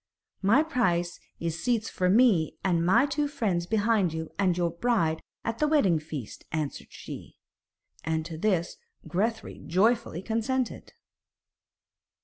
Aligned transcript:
'My 0.41 0.63
price 0.63 1.19
is 1.39 1.63
seats 1.63 1.87
for 1.87 2.09
me 2.09 2.57
and 2.63 2.83
my 2.83 3.05
two 3.05 3.27
friends 3.27 3.67
behind 3.67 4.13
you 4.13 4.31
and 4.39 4.57
your 4.57 4.71
bride 4.71 5.21
at 5.45 5.59
the 5.59 5.67
wedding 5.67 5.99
feast,' 5.99 6.43
answered 6.51 6.87
she. 6.91 7.35
And 8.03 8.25
to 8.25 8.35
this 8.35 8.77
Grethari 9.07 9.59
joyfully 9.67 10.23
consented. 10.23 10.93